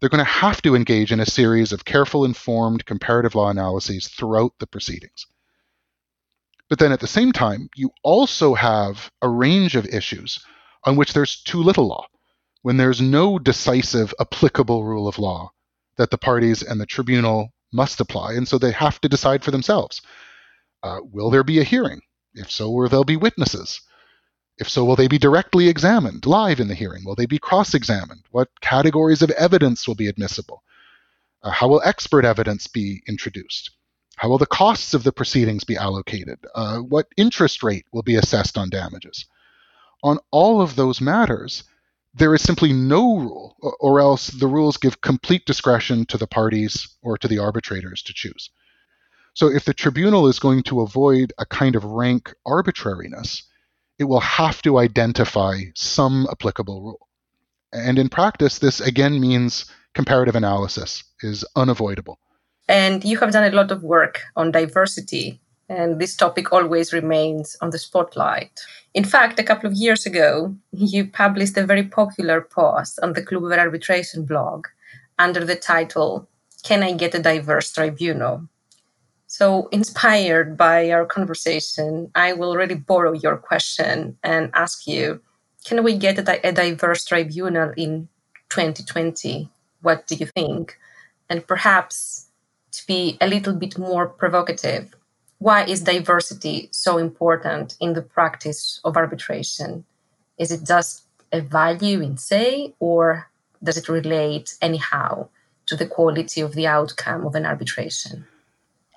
they're 0.00 0.08
going 0.08 0.18
to 0.18 0.24
have 0.24 0.60
to 0.62 0.74
engage 0.74 1.12
in 1.12 1.20
a 1.20 1.26
series 1.26 1.72
of 1.72 1.84
careful, 1.84 2.24
informed 2.24 2.84
comparative 2.84 3.36
law 3.36 3.48
analyses 3.48 4.08
throughout 4.08 4.52
the 4.58 4.66
proceedings. 4.66 5.26
But 6.68 6.78
then 6.78 6.92
at 6.92 7.00
the 7.00 7.06
same 7.06 7.32
time, 7.32 7.68
you 7.74 7.90
also 8.02 8.54
have 8.54 9.10
a 9.20 9.28
range 9.28 9.76
of 9.76 9.86
issues 9.86 10.44
on 10.84 10.96
which 10.96 11.12
there's 11.12 11.42
too 11.42 11.62
little 11.62 11.86
law, 11.86 12.06
when 12.62 12.76
there's 12.76 13.00
no 13.00 13.38
decisive 13.38 14.14
applicable 14.18 14.84
rule 14.84 15.06
of 15.06 15.18
law 15.18 15.52
that 15.96 16.10
the 16.10 16.18
parties 16.18 16.62
and 16.62 16.80
the 16.80 16.86
tribunal 16.86 17.52
must 17.72 18.00
apply, 18.00 18.32
and 18.32 18.48
so 18.48 18.56
they 18.56 18.72
have 18.72 19.00
to 19.00 19.08
decide 19.08 19.44
for 19.44 19.50
themselves. 19.50 20.00
Uh, 20.82 21.00
will 21.02 21.30
there 21.30 21.44
be 21.44 21.60
a 21.60 21.64
hearing? 21.64 22.00
If 22.34 22.50
so, 22.50 22.70
will 22.70 22.88
there 22.88 23.04
be 23.04 23.16
witnesses? 23.16 23.80
If 24.56 24.68
so, 24.68 24.84
will 24.84 24.96
they 24.96 25.08
be 25.08 25.18
directly 25.18 25.68
examined 25.68 26.26
live 26.26 26.60
in 26.60 26.68
the 26.68 26.74
hearing? 26.74 27.04
Will 27.04 27.16
they 27.16 27.26
be 27.26 27.38
cross 27.38 27.74
examined? 27.74 28.22
What 28.30 28.48
categories 28.60 29.22
of 29.22 29.30
evidence 29.30 29.88
will 29.88 29.96
be 29.96 30.06
admissible? 30.06 30.62
Uh, 31.42 31.50
how 31.50 31.68
will 31.68 31.82
expert 31.84 32.24
evidence 32.24 32.66
be 32.68 33.02
introduced? 33.08 33.70
How 34.16 34.28
will 34.28 34.38
the 34.38 34.46
costs 34.46 34.94
of 34.94 35.04
the 35.04 35.12
proceedings 35.12 35.64
be 35.64 35.76
allocated? 35.76 36.38
Uh, 36.54 36.78
what 36.78 37.08
interest 37.16 37.62
rate 37.62 37.86
will 37.92 38.02
be 38.02 38.16
assessed 38.16 38.56
on 38.56 38.70
damages? 38.70 39.26
on 40.04 40.18
all 40.30 40.60
of 40.60 40.76
those 40.76 41.00
matters, 41.00 41.64
there 42.12 42.34
is 42.34 42.42
simply 42.42 42.72
no 42.72 43.16
rule, 43.16 43.56
or 43.80 43.98
else 43.98 44.28
the 44.28 44.46
rules 44.46 44.76
give 44.76 45.00
complete 45.00 45.46
discretion 45.46 46.04
to 46.04 46.18
the 46.18 46.26
parties 46.26 46.86
or 47.02 47.18
to 47.18 47.26
the 47.26 47.38
arbitrators 47.38 48.02
to 48.02 48.12
choose. 48.12 48.50
So 49.32 49.48
if 49.48 49.64
the 49.64 49.74
tribunal 49.74 50.28
is 50.28 50.38
going 50.38 50.62
to 50.64 50.82
avoid 50.82 51.32
a 51.38 51.46
kind 51.46 51.74
of 51.74 51.84
rank 51.84 52.32
arbitrariness, 52.46 53.42
it 53.98 54.04
will 54.04 54.20
have 54.20 54.60
to 54.62 54.78
identify 54.78 55.62
some 55.74 56.28
applicable 56.30 56.82
rule. 56.82 57.08
And 57.72 57.98
in 57.98 58.10
practice, 58.10 58.58
this 58.58 58.80
again 58.80 59.18
means 59.18 59.64
comparative 59.94 60.36
analysis 60.36 61.02
is 61.22 61.44
unavoidable. 61.56 62.18
And 62.68 63.04
you 63.04 63.18
have 63.18 63.32
done 63.32 63.50
a 63.52 63.54
lot 63.54 63.70
of 63.70 63.82
work 63.82 64.22
on 64.36 64.50
diversity, 64.50 65.40
and 65.68 66.00
this 66.00 66.16
topic 66.16 66.52
always 66.52 66.92
remains 66.92 67.56
on 67.60 67.70
the 67.70 67.78
spotlight. 67.78 68.60
In 68.94 69.04
fact, 69.04 69.38
a 69.38 69.44
couple 69.44 69.68
of 69.68 69.76
years 69.76 70.06
ago, 70.06 70.54
you 70.72 71.06
published 71.06 71.56
a 71.56 71.66
very 71.66 71.82
popular 71.82 72.40
post 72.40 72.98
on 73.02 73.12
the 73.12 73.22
Kluwer 73.22 73.58
Arbitration 73.58 74.24
blog 74.24 74.66
under 75.18 75.44
the 75.44 75.56
title, 75.56 76.28
Can 76.62 76.82
I 76.82 76.92
Get 76.92 77.14
a 77.14 77.22
Diverse 77.22 77.72
Tribunal? 77.72 78.48
So, 79.26 79.68
inspired 79.72 80.56
by 80.56 80.92
our 80.92 81.04
conversation, 81.06 82.10
I 82.14 82.34
will 82.34 82.56
really 82.56 82.76
borrow 82.76 83.12
your 83.12 83.36
question 83.36 84.16
and 84.22 84.50
ask 84.54 84.86
you 84.86 85.20
Can 85.64 85.82
we 85.82 85.96
get 85.96 86.18
a, 86.18 86.22
di- 86.22 86.40
a 86.44 86.52
diverse 86.52 87.04
tribunal 87.04 87.72
in 87.76 88.08
2020? 88.50 89.50
What 89.82 90.06
do 90.06 90.14
you 90.14 90.26
think? 90.26 90.78
And 91.28 91.44
perhaps 91.46 92.23
to 92.74 92.86
be 92.86 93.16
a 93.20 93.26
little 93.26 93.54
bit 93.54 93.78
more 93.78 94.08
provocative, 94.08 94.94
why 95.38 95.64
is 95.64 95.82
diversity 95.82 96.68
so 96.72 96.98
important 96.98 97.76
in 97.80 97.92
the 97.94 98.02
practice 98.02 98.80
of 98.84 98.96
arbitration? 98.96 99.84
Is 100.38 100.50
it 100.50 100.66
just 100.66 101.04
a 101.32 101.40
value 101.40 102.00
in 102.00 102.16
say, 102.16 102.74
or 102.80 103.28
does 103.62 103.76
it 103.76 103.88
relate 103.88 104.56
anyhow 104.60 105.28
to 105.66 105.76
the 105.76 105.86
quality 105.86 106.40
of 106.40 106.54
the 106.54 106.66
outcome 106.66 107.26
of 107.26 107.34
an 107.34 107.46
arbitration? 107.46 108.26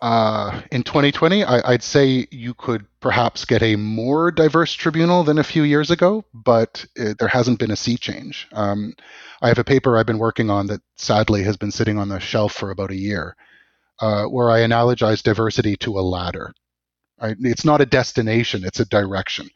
Uh, 0.01 0.61
in 0.71 0.83
2020, 0.83 1.43
I, 1.43 1.71
would 1.71 1.81
say 1.81 2.27
you 2.29 2.53
could 2.53 2.85
perhaps 2.99 3.45
get 3.45 3.63
a 3.63 3.75
more 3.75 4.29
diverse 4.29 4.73
tribunal 4.73 5.23
than 5.23 5.39
a 5.39 5.43
few 5.43 5.63
years 5.63 5.89
ago, 5.89 6.23
but 6.33 6.85
it, 6.95 7.17
there 7.17 7.27
hasn't 7.27 7.57
been 7.57 7.71
a 7.71 7.75
sea 7.75 7.97
change. 7.97 8.47
Um, 8.51 8.93
I 9.41 9.47
have 9.47 9.57
a 9.57 9.63
paper 9.63 9.97
I've 9.97 10.05
been 10.05 10.19
working 10.19 10.51
on 10.51 10.67
that 10.67 10.81
sadly 10.97 11.43
has 11.43 11.57
been 11.57 11.71
sitting 11.71 11.97
on 11.97 12.09
the 12.09 12.19
shelf 12.19 12.53
for 12.53 12.69
about 12.69 12.91
a 12.91 12.95
year, 12.95 13.35
uh, 13.99 14.25
where 14.25 14.49
I 14.49 14.59
analogize 14.59 15.23
diversity 15.23 15.75
to 15.77 15.99
a 15.99 16.01
ladder. 16.01 16.53
Right? 17.21 17.35
It's 17.39 17.65
not 17.65 17.81
a 17.81 17.85
destination; 17.85 18.63
it's 18.63 18.79
a 18.79 18.85
direction. 18.85 19.49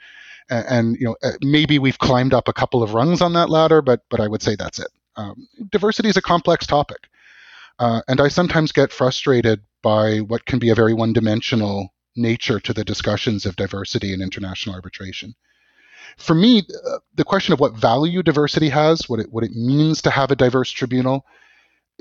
And, 0.50 0.66
and, 0.68 0.98
you 0.98 1.06
know, 1.06 1.16
uh, 1.24 1.34
maybe 1.42 1.80
we've 1.80 2.00
climbed 2.00 2.34
up 2.34 2.48
a 2.48 2.54
couple 2.54 2.84
of 2.84 2.94
rungs 2.94 3.22
on 3.22 3.34
that 3.34 3.50
ladder, 3.50 3.82
but 3.82 4.02
but 4.10 4.20
I 4.20 4.28
would 4.28 4.42
say 4.42 4.56
that's 4.56 4.80
it. 4.80 4.90
Um, 5.16 5.48
diversity 5.72 6.10
is 6.10 6.18
a 6.18 6.22
complex 6.22 6.66
topic, 6.66 7.08
uh, 7.80 8.02
and 8.08 8.20
I 8.20 8.28
sometimes 8.30 8.72
get 8.72 8.92
frustrated 8.92 9.62
by 9.82 10.20
what 10.20 10.46
can 10.46 10.60
be 10.60 10.70
a 10.70 10.76
very 10.76 10.94
one-dimensional 10.94 11.94
nature 12.16 12.60
to 12.60 12.74
the 12.74 12.84
discussions 12.84 13.46
of 13.46 13.56
diversity 13.56 14.14
in 14.14 14.22
international 14.22 14.76
arbitration. 14.76 15.34
For 16.18 16.36
me, 16.36 16.60
uh, 16.60 17.00
the 17.16 17.24
question 17.24 17.54
of 17.54 17.60
what 17.60 17.76
value 17.76 18.22
diversity 18.22 18.70
has, 18.70 19.08
what 19.08 19.20
it 19.20 19.32
what 19.32 19.44
it 19.44 19.52
means 19.52 20.02
to 20.02 20.12
have 20.12 20.32
a 20.32 20.36
diverse 20.36 20.72
tribunal, 20.72 21.26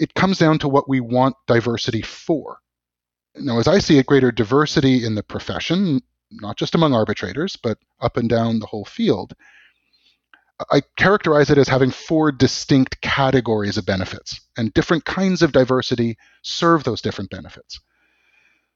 it 0.00 0.14
comes 0.14 0.38
down 0.38 0.58
to 0.58 0.68
what 0.68 0.88
we 0.88 0.98
want 0.98 1.36
diversity 1.46 2.00
for. 2.00 2.58
Now, 3.36 3.58
as 3.58 3.68
I 3.68 3.78
see 3.78 3.98
it, 3.98 4.06
greater 4.06 4.32
diversity 4.32 5.04
in 5.04 5.14
the 5.14 5.22
profession, 5.22 6.00
not 6.30 6.56
just 6.56 6.74
among 6.74 6.94
arbitrators, 6.94 7.56
but 7.56 7.78
up 8.00 8.16
and 8.16 8.28
down 8.28 8.58
the 8.58 8.66
whole 8.66 8.86
field, 8.86 9.34
I 10.70 10.82
characterize 10.96 11.50
it 11.50 11.58
as 11.58 11.68
having 11.68 11.90
four 11.90 12.32
distinct 12.32 13.00
categories 13.02 13.76
of 13.76 13.86
benefits, 13.86 14.40
and 14.56 14.74
different 14.74 15.04
kinds 15.04 15.42
of 15.42 15.52
diversity 15.52 16.16
serve 16.42 16.84
those 16.84 17.02
different 17.02 17.30
benefits. 17.30 17.78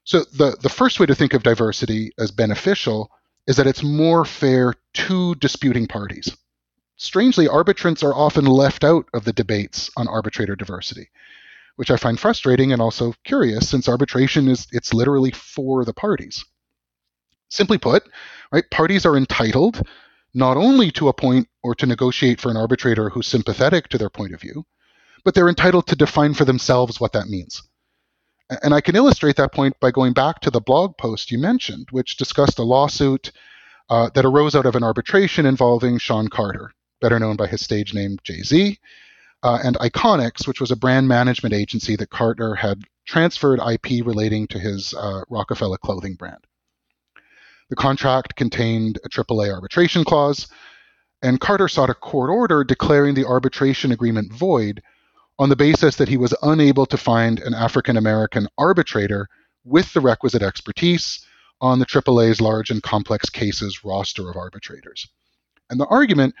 So, 0.03 0.23
the, 0.33 0.55
the 0.61 0.69
first 0.69 0.99
way 0.99 1.07
to 1.07 1.15
think 1.15 1.33
of 1.33 1.43
diversity 1.43 2.11
as 2.19 2.31
beneficial 2.31 3.09
is 3.47 3.57
that 3.57 3.67
it's 3.67 3.83
more 3.83 4.25
fair 4.25 4.75
to 4.93 5.35
disputing 5.35 5.87
parties 5.87 6.35
strangely, 6.95 7.47
arbitrants 7.47 8.03
are 8.03 8.13
often 8.13 8.45
left 8.45 8.83
out 8.83 9.05
of 9.13 9.25
the 9.25 9.33
debates 9.33 9.89
on 9.97 10.07
arbitrator 10.07 10.55
diversity, 10.55 11.09
which 11.75 11.91
I 11.91 11.97
find 11.97 12.19
frustrating 12.19 12.73
and 12.73 12.81
also 12.81 13.13
curious 13.23 13.69
since 13.69 13.89
arbitration 13.89 14.47
is 14.47 14.67
it's 14.71 14.93
literally 14.93 15.31
for 15.31 15.85
the 15.85 15.93
parties. 15.93 16.43
Simply 17.49 17.77
put, 17.77 18.03
right, 18.51 18.69
parties 18.71 19.05
are 19.05 19.17
entitled 19.17 19.81
not 20.33 20.57
only 20.57 20.91
to 20.91 21.07
appoint 21.07 21.47
or 21.63 21.73
to 21.75 21.85
negotiate 21.85 22.41
for 22.41 22.51
an 22.51 22.57
arbitrator 22.57 23.09
who's 23.09 23.27
sympathetic 23.27 23.87
to 23.87 23.97
their 23.97 24.09
point 24.09 24.33
of 24.33 24.41
view, 24.41 24.65
but 25.23 25.33
they're 25.33 25.49
entitled 25.49 25.87
to 25.87 25.95
define 25.95 26.33
for 26.33 26.45
themselves 26.45 26.99
what 26.99 27.13
that 27.13 27.27
means. 27.27 27.63
And 28.61 28.73
I 28.73 28.81
can 28.81 28.95
illustrate 28.95 29.37
that 29.37 29.53
point 29.53 29.79
by 29.79 29.91
going 29.91 30.13
back 30.13 30.41
to 30.41 30.51
the 30.51 30.61
blog 30.61 30.97
post 30.97 31.31
you 31.31 31.39
mentioned, 31.39 31.87
which 31.91 32.17
discussed 32.17 32.59
a 32.59 32.63
lawsuit 32.63 33.31
uh, 33.89 34.09
that 34.13 34.25
arose 34.25 34.55
out 34.55 34.65
of 34.65 34.75
an 34.75 34.83
arbitration 34.83 35.45
involving 35.45 35.97
Sean 35.97 36.27
Carter, 36.27 36.71
better 37.05 37.19
known 37.19 37.35
by 37.35 37.45
his 37.45 37.61
stage 37.61 37.93
name 37.93 38.17
Jay 38.23 38.41
Z, 38.41 38.79
uh, 39.43 39.59
and 39.63 39.75
Iconix, 39.75 40.47
which 40.47 40.59
was 40.59 40.71
a 40.71 40.75
brand 40.75 41.07
management 41.07 41.53
agency 41.53 41.95
that 41.95 42.09
Carter 42.09 42.55
had 42.55 42.81
transferred 43.05 43.59
IP 43.59 44.03
relating 44.03 44.47
to 44.47 44.57
his 44.57 44.91
uh, 44.95 45.21
Rockefeller 45.29 45.77
clothing 45.77 46.15
brand. 46.15 46.47
The 47.69 47.75
contract 47.75 48.35
contained 48.35 48.97
a 49.05 49.09
AAA 49.09 49.53
arbitration 49.53 50.03
clause, 50.03 50.47
and 51.21 51.39
Carter 51.39 51.67
sought 51.67 51.91
a 51.91 51.93
court 51.93 52.31
order 52.31 52.63
declaring 52.63 53.13
the 53.13 53.27
arbitration 53.27 53.91
agreement 53.91 54.33
void 54.33 54.81
on 55.37 55.49
the 55.49 55.55
basis 55.55 55.97
that 55.97 56.09
he 56.09 56.17
was 56.17 56.33
unable 56.41 56.87
to 56.87 56.97
find 56.97 57.39
an 57.39 57.53
African 57.53 57.97
American 57.97 58.47
arbitrator 58.57 59.29
with 59.63 59.93
the 59.93 60.01
requisite 60.01 60.41
expertise 60.41 61.23
on 61.61 61.77
the 61.77 61.85
AAA's 61.85 62.41
large 62.41 62.71
and 62.71 62.81
complex 62.81 63.29
cases 63.29 63.85
roster 63.85 64.27
of 64.27 64.37
arbitrators. 64.37 65.07
And 65.69 65.79
the 65.79 65.85
argument 65.85 66.33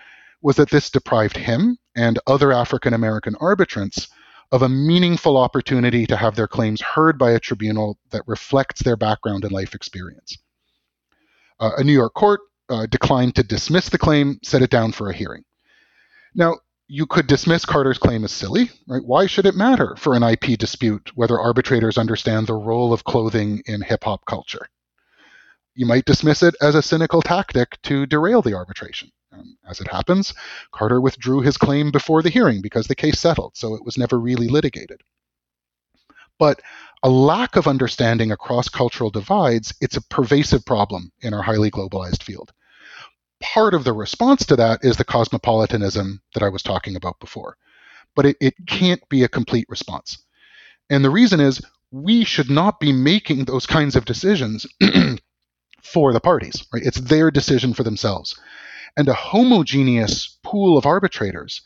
was 0.45 0.57
that 0.57 0.69
this 0.69 0.91
deprived 0.91 1.35
him 1.35 1.75
and 1.95 2.19
other 2.27 2.53
African 2.53 2.93
American 2.93 3.33
arbitrants 3.41 4.07
of 4.51 4.61
a 4.61 4.69
meaningful 4.69 5.37
opportunity 5.37 6.05
to 6.05 6.15
have 6.15 6.35
their 6.35 6.47
claims 6.47 6.79
heard 6.81 7.17
by 7.17 7.31
a 7.31 7.39
tribunal 7.39 7.97
that 8.11 8.21
reflects 8.27 8.83
their 8.83 8.95
background 8.95 9.43
and 9.43 9.51
life 9.51 9.73
experience. 9.73 10.37
Uh, 11.59 11.71
a 11.77 11.83
New 11.83 11.93
York 11.93 12.13
court 12.13 12.41
uh, 12.69 12.85
declined 12.85 13.33
to 13.33 13.41
dismiss 13.41 13.89
the 13.89 13.97
claim, 13.97 14.37
set 14.43 14.61
it 14.61 14.69
down 14.69 14.91
for 14.91 15.09
a 15.09 15.15
hearing. 15.15 15.43
Now, 16.35 16.57
you 16.87 17.07
could 17.07 17.25
dismiss 17.25 17.65
Carter's 17.65 17.97
claim 17.97 18.23
as 18.23 18.31
silly, 18.31 18.69
right? 18.87 19.03
Why 19.03 19.25
should 19.25 19.47
it 19.47 19.55
matter 19.55 19.95
for 19.97 20.13
an 20.13 20.21
IP 20.21 20.59
dispute 20.59 21.09
whether 21.15 21.39
arbitrators 21.39 21.97
understand 21.97 22.45
the 22.45 22.53
role 22.53 22.93
of 22.93 23.03
clothing 23.03 23.63
in 23.65 23.81
hip 23.81 24.03
hop 24.03 24.23
culture? 24.27 24.67
You 25.73 25.87
might 25.87 26.05
dismiss 26.05 26.43
it 26.43 26.53
as 26.61 26.75
a 26.75 26.83
cynical 26.83 27.23
tactic 27.23 27.81
to 27.81 28.05
derail 28.05 28.43
the 28.43 28.53
arbitration. 28.53 29.11
Um, 29.37 29.57
as 29.67 29.81
it 29.81 29.91
happens, 29.91 30.33
Carter 30.71 31.01
withdrew 31.01 31.41
his 31.41 31.57
claim 31.57 31.91
before 31.91 32.21
the 32.21 32.29
hearing 32.29 32.61
because 32.61 32.87
the 32.87 32.95
case 32.95 33.19
settled, 33.19 33.55
so 33.55 33.75
it 33.75 33.83
was 33.83 33.97
never 33.97 34.19
really 34.19 34.47
litigated. 34.47 35.01
But 36.37 36.61
a 37.03 37.09
lack 37.09 37.55
of 37.55 37.67
understanding 37.67 38.31
across 38.31 38.67
cultural 38.69 39.09
divides, 39.09 39.73
it's 39.81 39.97
a 39.97 40.01
pervasive 40.01 40.65
problem 40.65 41.11
in 41.21 41.33
our 41.33 41.41
highly 41.41 41.71
globalized 41.71 42.23
field. 42.23 42.51
Part 43.41 43.73
of 43.73 43.83
the 43.83 43.93
response 43.93 44.45
to 44.47 44.55
that 44.55 44.79
is 44.83 44.97
the 44.97 45.03
cosmopolitanism 45.03 46.21
that 46.33 46.43
I 46.43 46.49
was 46.49 46.63
talking 46.63 46.95
about 46.95 47.19
before. 47.19 47.57
But 48.15 48.25
it, 48.25 48.37
it 48.41 48.53
can't 48.67 49.07
be 49.09 49.23
a 49.23 49.29
complete 49.29 49.67
response. 49.69 50.17
And 50.89 51.03
the 51.03 51.09
reason 51.09 51.39
is 51.39 51.61
we 51.91 52.23
should 52.23 52.49
not 52.49 52.79
be 52.79 52.91
making 52.91 53.45
those 53.45 53.65
kinds 53.65 53.95
of 53.95 54.05
decisions 54.05 54.65
for 55.83 56.13
the 56.13 56.19
parties, 56.19 56.65
right? 56.73 56.83
It's 56.83 56.99
their 56.99 57.31
decision 57.31 57.73
for 57.73 57.83
themselves 57.83 58.39
and 58.97 59.07
a 59.07 59.13
homogeneous 59.13 60.37
pool 60.43 60.77
of 60.77 60.85
arbitrators, 60.85 61.61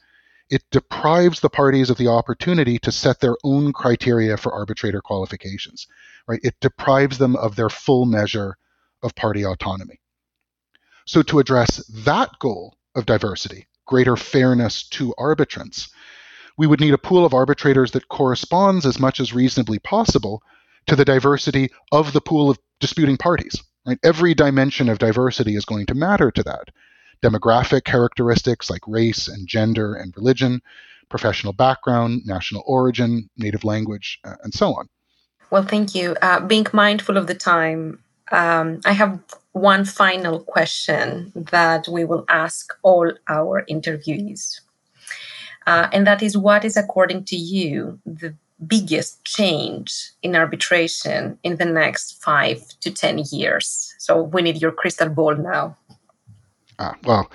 it 0.49 0.63
deprives 0.71 1.39
the 1.39 1.49
parties 1.49 1.89
of 1.89 1.97
the 1.97 2.07
opportunity 2.07 2.79
to 2.79 2.91
set 2.91 3.19
their 3.19 3.35
own 3.43 3.71
criteria 3.71 4.35
for 4.35 4.53
arbitrator 4.53 5.01
qualifications. 5.01 5.87
Right? 6.27 6.39
It 6.43 6.55
deprives 6.59 7.17
them 7.17 7.35
of 7.35 7.55
their 7.55 7.69
full 7.69 8.05
measure 8.05 8.57
of 9.03 9.15
party 9.15 9.45
autonomy. 9.45 9.99
So 11.05 11.21
to 11.23 11.39
address 11.39 11.77
that 12.03 12.31
goal 12.39 12.77
of 12.95 13.05
diversity, 13.05 13.67
greater 13.85 14.15
fairness 14.15 14.83
to 14.89 15.13
arbitrants, 15.17 15.89
we 16.57 16.67
would 16.67 16.79
need 16.79 16.93
a 16.93 16.99
pool 16.99 17.25
of 17.25 17.33
arbitrators 17.33 17.91
that 17.91 18.09
corresponds 18.09 18.85
as 18.85 18.99
much 18.99 19.19
as 19.19 19.33
reasonably 19.33 19.79
possible 19.79 20.43
to 20.87 20.95
the 20.95 21.05
diversity 21.05 21.69
of 21.91 22.11
the 22.13 22.21
pool 22.21 22.49
of 22.49 22.59
disputing 22.79 23.17
parties. 23.17 23.61
Right? 23.85 23.99
Every 24.03 24.33
dimension 24.33 24.89
of 24.89 24.99
diversity 24.99 25.55
is 25.55 25.65
going 25.65 25.85
to 25.87 25.95
matter 25.95 26.31
to 26.31 26.43
that 26.43 26.69
demographic 27.21 27.83
characteristics 27.83 28.69
like 28.69 28.81
race 28.87 29.27
and 29.27 29.47
gender 29.47 29.93
and 29.93 30.13
religion, 30.15 30.61
professional 31.09 31.53
background, 31.53 32.21
national 32.25 32.63
origin, 32.65 33.29
native 33.37 33.63
language, 33.63 34.19
uh, 34.23 34.35
and 34.43 34.53
so 34.53 34.73
on. 34.73 34.87
Well, 35.51 35.63
thank 35.63 35.95
you. 35.95 36.15
Uh, 36.21 36.39
being 36.39 36.67
mindful 36.73 37.17
of 37.17 37.27
the 37.27 37.33
time, 37.33 37.99
um, 38.31 38.81
I 38.85 38.91
have 38.91 39.19
one 39.53 39.83
final 39.85 40.39
question 40.39 41.31
that 41.35 41.87
we 41.87 42.05
will 42.05 42.25
ask 42.29 42.71
all 42.83 43.11
our 43.27 43.65
interviewees. 43.65 44.61
Uh, 45.65 45.87
and 45.91 46.05
that 46.05 46.21
is 46.21 46.37
what 46.37 46.63
is, 46.63 46.77
according 46.77 47.25
to 47.25 47.35
you, 47.35 47.99
the 48.05 48.33
biggest 48.65 49.23
change 49.23 50.11
in 50.21 50.35
arbitration 50.35 51.37
in 51.43 51.55
the 51.57 51.65
next 51.65 52.21
five 52.23 52.61
to 52.81 52.91
10 52.91 53.23
years? 53.31 53.93
So 53.97 54.21
we 54.21 54.41
need 54.41 54.61
your 54.61 54.71
crystal 54.71 55.09
ball 55.09 55.35
now. 55.35 55.77
Ah, 56.79 56.95
well, 57.03 57.29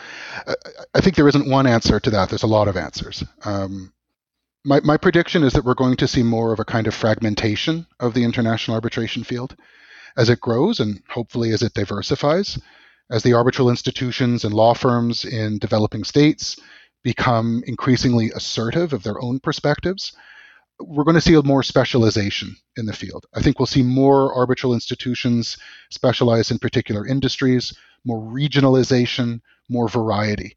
I 0.94 1.00
think 1.02 1.16
there 1.16 1.28
isn't 1.28 1.50
one 1.50 1.66
answer 1.66 2.00
to 2.00 2.10
that. 2.10 2.30
There's 2.30 2.42
a 2.42 2.48
lot 2.48 2.66
of 2.66 2.78
answers. 2.78 3.22
Um, 3.44 3.92
my, 4.64 4.80
my 4.80 4.96
prediction 4.96 5.42
is 5.42 5.52
that 5.52 5.64
we're 5.64 5.74
going 5.74 5.96
to 5.96 6.08
see 6.08 6.22
more 6.22 6.52
of 6.52 6.60
a 6.60 6.64
kind 6.64 6.86
of 6.86 6.94
fragmentation 6.94 7.86
of 8.00 8.14
the 8.14 8.24
international 8.24 8.74
arbitration 8.74 9.22
field 9.22 9.54
as 10.16 10.30
it 10.30 10.40
grows 10.40 10.80
and 10.80 11.02
hopefully 11.10 11.50
as 11.50 11.60
it 11.62 11.74
diversifies, 11.74 12.58
as 13.10 13.22
the 13.22 13.34
arbitral 13.34 13.68
institutions 13.68 14.44
and 14.44 14.54
law 14.54 14.72
firms 14.72 15.26
in 15.26 15.58
developing 15.58 16.04
states 16.04 16.56
become 17.02 17.62
increasingly 17.66 18.30
assertive 18.34 18.94
of 18.94 19.02
their 19.02 19.20
own 19.20 19.40
perspectives. 19.40 20.12
We're 20.86 21.04
going 21.04 21.14
to 21.14 21.20
see 21.20 21.40
more 21.42 21.62
specialization 21.62 22.56
in 22.76 22.86
the 22.86 22.92
field. 22.92 23.26
I 23.34 23.40
think 23.40 23.58
we'll 23.58 23.66
see 23.66 23.82
more 23.82 24.34
arbitral 24.34 24.74
institutions 24.74 25.56
specialize 25.90 26.50
in 26.50 26.58
particular 26.58 27.06
industries, 27.06 27.74
more 28.04 28.20
regionalization, 28.20 29.40
more 29.68 29.88
variety. 29.88 30.56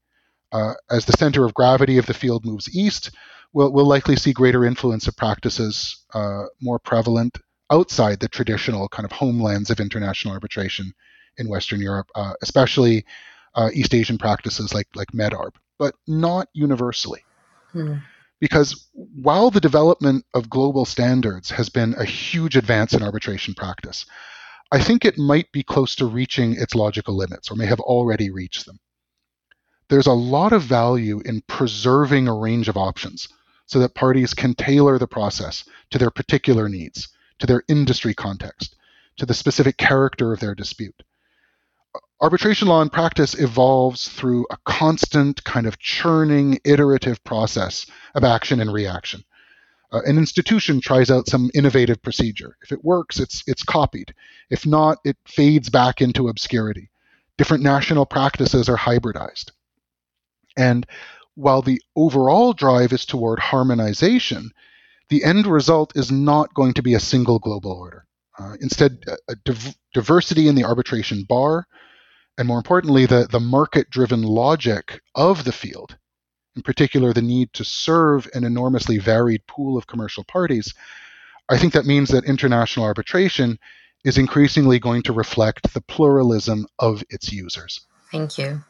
Uh, 0.52 0.74
as 0.90 1.06
the 1.06 1.14
center 1.14 1.46
of 1.46 1.54
gravity 1.54 1.98
of 1.98 2.06
the 2.06 2.14
field 2.14 2.46
moves 2.46 2.74
east, 2.76 3.12
we'll, 3.54 3.72
we'll 3.72 3.86
likely 3.86 4.16
see 4.16 4.34
greater 4.34 4.66
influence 4.66 5.08
of 5.08 5.16
practices 5.16 6.06
uh, 6.14 6.44
more 6.62 6.80
prevalent 6.80 7.38
outside 7.72 8.20
the 8.20 8.30
traditional 8.30 8.88
kind 8.90 9.06
of 9.06 9.12
homelands 9.12 9.70
of 9.70 9.80
international 9.80 10.34
arbitration 10.34 10.94
in 11.38 11.50
Western 11.50 11.82
Europe, 11.82 12.08
uh, 12.16 12.34
especially 12.42 13.06
uh, 13.56 13.70
East 13.74 13.94
Asian 13.94 14.18
practices 14.18 14.74
like 14.74 14.88
like 14.96 15.12
MedArb, 15.12 15.52
but 15.78 15.96
not 16.08 16.48
universally. 16.54 17.24
Hmm. 17.72 17.96
Because 18.40 18.90
while 18.94 19.50
the 19.50 19.60
development 19.60 20.26
of 20.34 20.50
global 20.50 20.86
standards 20.86 21.50
has 21.52 21.70
been 21.70 21.96
a 21.96 22.06
huge 22.06 22.56
advance 22.56 22.94
in 22.94 23.02
arbitration 23.02 23.54
practice, 23.56 24.06
I 24.72 24.82
think 24.82 25.06
it 25.06 25.18
might 25.18 25.52
be 25.52 25.64
close 25.64 25.96
to 25.96 26.06
reaching 26.06 26.54
its 26.54 26.76
logical 26.76 27.16
limits 27.16 27.50
or 27.50 27.56
may 27.56 27.66
have 27.66 27.80
already 27.80 28.30
reached 28.30 28.66
them. 28.66 28.80
There's 29.90 30.08
a 30.08 30.14
lot 30.14 30.54
of 30.54 30.64
value 30.64 31.22
in 31.26 31.42
preserving 31.48 32.28
a 32.28 32.34
range 32.34 32.68
of 32.68 32.78
options 32.78 33.28
so 33.66 33.80
that 33.80 33.96
parties 33.96 34.34
can 34.34 34.54
tailor 34.54 35.00
the 35.00 35.08
process 35.08 35.64
to 35.92 35.98
their 35.98 36.12
particular 36.12 36.70
needs, 36.70 37.08
to 37.40 37.48
their 37.48 37.64
industry 37.68 38.14
context, 38.14 38.76
to 39.18 39.26
the 39.26 39.34
specific 39.34 39.78
character 39.78 40.34
of 40.34 40.40
their 40.40 40.56
dispute. 40.56 41.04
Arbitration 42.20 42.68
law 42.68 42.82
in 42.82 42.90
practice 42.90 43.40
evolves 43.40 44.10
through 44.10 44.48
a 44.50 44.58
constant 44.66 45.44
kind 45.44 45.68
of 45.68 45.78
churning, 45.78 46.60
iterative 46.66 47.24
process 47.24 47.86
of 48.16 48.24
action 48.24 48.60
and 48.60 48.74
reaction 48.74 49.24
uh, 49.92 50.02
an 50.06 50.18
institution 50.18 50.82
tries 50.82 51.10
out 51.10 51.28
some 51.28 51.50
innovative 51.54 52.02
procedure. 52.02 52.58
If 52.62 52.72
it 52.72 52.84
works, 52.84 53.20
it's 53.20 53.44
it's 53.48 53.64
copied. 53.64 54.14
If 54.50 54.66
not, 54.66 54.98
it 55.06 55.18
fades 55.26 55.70
back 55.70 56.02
into 56.02 56.28
obscurity. 56.28 56.90
Different 57.38 57.64
national 57.64 58.06
practices 58.06 58.68
are 58.68 58.78
hybridized. 58.78 59.52
And 60.58 60.86
while 61.36 61.62
the 61.62 61.82
overall 61.96 62.54
drive 62.54 62.92
is 62.92 63.06
toward 63.06 63.40
harmonization, 63.40 64.52
the 65.10 65.24
end 65.24 65.48
result 65.48 65.96
is 65.96 66.12
not 66.12 66.54
going 66.54 66.74
to 66.74 66.82
be 66.82 66.96
a 66.96 67.00
single 67.00 67.40
global 67.40 67.72
order. 67.72 68.06
Uh, 68.40 68.56
instead, 68.60 69.04
a, 69.30 69.36
div- 69.46 69.76
diversity 69.94 70.48
in 70.48 70.56
the 70.56 70.64
arbitration 70.64 71.24
bar, 71.24 71.66
and 72.38 72.48
more 72.48 72.58
importantly, 72.58 73.06
the, 73.06 73.28
the 73.30 73.40
market 73.40 73.90
driven 73.90 74.22
logic 74.22 75.02
of 75.16 75.44
the 75.44 75.52
field 75.52 75.98
in 76.58 76.64
particular 76.64 77.14
the 77.14 77.22
need 77.22 77.54
to 77.54 77.64
serve 77.64 78.28
an 78.34 78.44
enormously 78.44 78.98
varied 78.98 79.46
pool 79.48 79.78
of 79.78 79.88
commercial 79.88 80.24
parties, 80.24 80.74
I 81.48 81.58
think 81.58 81.72
that 81.74 81.86
means 81.86 82.10
that 82.10 82.26
international 82.26 82.86
arbitration 82.86 83.60
is 84.04 84.18
increasingly 84.18 84.80
going 84.80 85.04
to 85.04 85.14
reflect 85.14 85.74
the 85.74 85.82
pluralism 85.82 86.68
of 86.80 87.04
its 87.10 87.32
users. 87.32 87.82
Thank 88.12 88.38
you. 88.38 88.64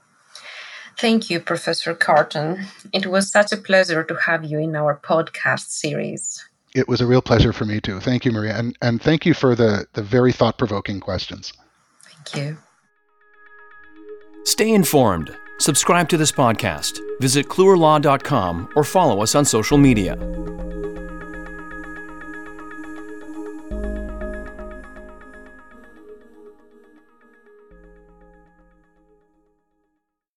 Thank 1.00 1.30
you, 1.30 1.40
Professor 1.40 1.94
Karton. 1.94 2.66
It 2.92 3.08
was 3.08 3.32
such 3.32 3.52
a 3.52 3.58
pleasure 3.58 4.04
to 4.04 4.16
have 4.16 4.44
you 4.44 4.60
in 4.60 4.76
our 4.76 5.00
podcast 5.00 5.70
series. 5.70 6.44
It 6.76 6.88
was 6.88 7.02
a 7.02 7.08
real 7.08 7.22
pleasure 7.22 7.54
for 7.54 7.66
me 7.66 7.80
too. 7.80 8.00
Thank 8.00 8.26
you, 8.26 8.32
Maria. 8.32 8.56
And, 8.58 8.78
and 8.82 9.02
thank 9.02 9.26
you 9.26 9.34
for 9.34 9.56
the, 9.56 9.88
the 9.94 10.04
very 10.04 10.34
thought 10.34 10.58
provoking 10.58 11.00
questions. 11.00 11.54
Thank 12.04 12.36
you. 12.36 12.58
Stay 14.48 14.74
informed 14.74 15.36
Subscribe 15.58 16.08
to 16.08 16.16
this 16.16 16.32
podcast, 16.32 17.02
visit 17.20 17.50
kluwerlaw.com, 17.50 18.70
or 18.78 18.86
follow 18.86 19.22
us 19.22 19.36
on 19.36 19.44
social 19.44 19.78
media. 19.78 20.16